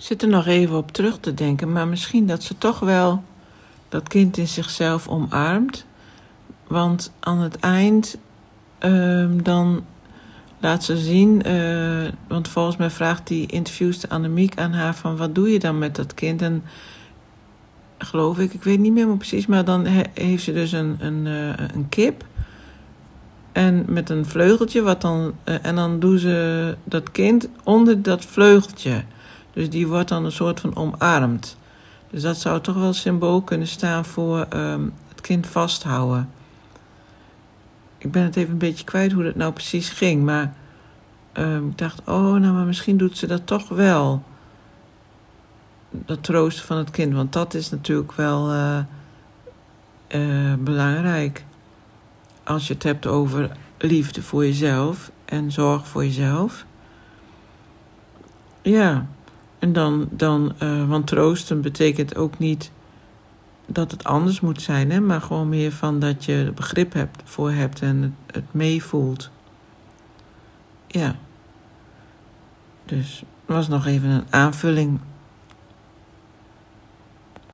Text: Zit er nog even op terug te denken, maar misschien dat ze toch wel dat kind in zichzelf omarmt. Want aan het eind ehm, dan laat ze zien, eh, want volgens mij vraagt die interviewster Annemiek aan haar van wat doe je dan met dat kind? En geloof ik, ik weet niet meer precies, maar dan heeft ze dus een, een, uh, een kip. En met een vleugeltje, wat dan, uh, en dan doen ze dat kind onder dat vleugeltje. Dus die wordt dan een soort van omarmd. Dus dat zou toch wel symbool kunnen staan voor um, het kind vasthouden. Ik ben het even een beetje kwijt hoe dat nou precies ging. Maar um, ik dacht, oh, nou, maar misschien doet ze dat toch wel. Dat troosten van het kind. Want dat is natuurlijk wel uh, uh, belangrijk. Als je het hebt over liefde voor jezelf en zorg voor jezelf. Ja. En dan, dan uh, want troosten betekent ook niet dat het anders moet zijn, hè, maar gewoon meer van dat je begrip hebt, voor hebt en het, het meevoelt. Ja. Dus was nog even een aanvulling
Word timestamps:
Zit 0.00 0.22
er 0.22 0.28
nog 0.28 0.46
even 0.46 0.76
op 0.76 0.92
terug 0.92 1.18
te 1.18 1.34
denken, 1.34 1.72
maar 1.72 1.88
misschien 1.88 2.26
dat 2.26 2.42
ze 2.42 2.58
toch 2.58 2.78
wel 2.78 3.22
dat 3.88 4.08
kind 4.08 4.36
in 4.36 4.48
zichzelf 4.48 5.08
omarmt. 5.08 5.86
Want 6.66 7.12
aan 7.20 7.38
het 7.38 7.58
eind 7.58 8.18
ehm, 8.78 9.42
dan 9.42 9.84
laat 10.60 10.84
ze 10.84 10.96
zien, 10.96 11.42
eh, 11.42 12.08
want 12.28 12.48
volgens 12.48 12.76
mij 12.76 12.90
vraagt 12.90 13.26
die 13.26 13.46
interviewster 13.46 14.08
Annemiek 14.08 14.58
aan 14.58 14.72
haar 14.72 14.94
van 14.94 15.16
wat 15.16 15.34
doe 15.34 15.52
je 15.52 15.58
dan 15.58 15.78
met 15.78 15.96
dat 15.96 16.14
kind? 16.14 16.42
En 16.42 16.62
geloof 17.98 18.38
ik, 18.38 18.54
ik 18.54 18.62
weet 18.62 18.78
niet 18.78 18.92
meer 18.92 19.16
precies, 19.16 19.46
maar 19.46 19.64
dan 19.64 19.84
heeft 20.14 20.44
ze 20.44 20.52
dus 20.52 20.72
een, 20.72 20.96
een, 20.98 21.26
uh, 21.26 21.48
een 21.74 21.88
kip. 21.88 22.24
En 23.52 23.84
met 23.88 24.10
een 24.10 24.26
vleugeltje, 24.26 24.82
wat 24.82 25.00
dan, 25.00 25.34
uh, 25.44 25.54
en 25.62 25.74
dan 25.74 26.00
doen 26.00 26.18
ze 26.18 26.76
dat 26.84 27.10
kind 27.10 27.48
onder 27.64 28.02
dat 28.02 28.24
vleugeltje. 28.24 29.04
Dus 29.52 29.70
die 29.70 29.86
wordt 29.86 30.08
dan 30.08 30.24
een 30.24 30.32
soort 30.32 30.60
van 30.60 30.76
omarmd. 30.76 31.56
Dus 32.10 32.22
dat 32.22 32.36
zou 32.36 32.60
toch 32.60 32.74
wel 32.74 32.92
symbool 32.92 33.42
kunnen 33.42 33.66
staan 33.66 34.04
voor 34.04 34.46
um, 34.54 34.94
het 35.08 35.20
kind 35.20 35.46
vasthouden. 35.46 36.30
Ik 37.98 38.12
ben 38.12 38.22
het 38.22 38.36
even 38.36 38.52
een 38.52 38.58
beetje 38.58 38.84
kwijt 38.84 39.12
hoe 39.12 39.22
dat 39.22 39.34
nou 39.34 39.52
precies 39.52 39.88
ging. 39.88 40.24
Maar 40.24 40.54
um, 41.32 41.68
ik 41.68 41.78
dacht, 41.78 42.00
oh, 42.00 42.32
nou, 42.32 42.52
maar 42.52 42.64
misschien 42.64 42.96
doet 42.96 43.18
ze 43.18 43.26
dat 43.26 43.46
toch 43.46 43.68
wel. 43.68 44.22
Dat 45.90 46.22
troosten 46.22 46.66
van 46.66 46.76
het 46.76 46.90
kind. 46.90 47.14
Want 47.14 47.32
dat 47.32 47.54
is 47.54 47.70
natuurlijk 47.70 48.12
wel 48.12 48.52
uh, 48.52 48.78
uh, 50.08 50.54
belangrijk. 50.58 51.44
Als 52.44 52.66
je 52.66 52.74
het 52.74 52.82
hebt 52.82 53.06
over 53.06 53.56
liefde 53.78 54.22
voor 54.22 54.44
jezelf 54.44 55.10
en 55.24 55.52
zorg 55.52 55.88
voor 55.88 56.04
jezelf. 56.04 56.64
Ja. 58.62 59.06
En 59.60 59.72
dan, 59.72 60.08
dan 60.10 60.52
uh, 60.62 60.88
want 60.88 61.06
troosten 61.06 61.60
betekent 61.60 62.16
ook 62.16 62.38
niet 62.38 62.70
dat 63.66 63.90
het 63.90 64.04
anders 64.04 64.40
moet 64.40 64.62
zijn, 64.62 64.90
hè, 64.90 65.00
maar 65.00 65.20
gewoon 65.20 65.48
meer 65.48 65.72
van 65.72 65.98
dat 65.98 66.24
je 66.24 66.52
begrip 66.54 66.92
hebt, 66.92 67.22
voor 67.24 67.50
hebt 67.50 67.80
en 67.80 68.02
het, 68.02 68.34
het 68.34 68.44
meevoelt. 68.50 69.30
Ja. 70.86 71.16
Dus 72.84 73.22
was 73.44 73.68
nog 73.68 73.86
even 73.86 74.10
een 74.10 74.26
aanvulling 74.30 75.00